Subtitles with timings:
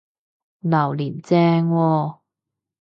[0.61, 2.19] 榴槤正喎！